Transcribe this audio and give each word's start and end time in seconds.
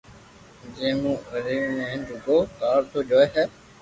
جي 0.77 0.89
مون 1.01 1.17
رمي 1.33 1.57
ھي 1.69 1.77
ھين 1.91 2.01
رگو 2.13 2.37
ڪارٽون 2.59 3.03
جوئي 3.09 3.27
ھي 3.37 3.43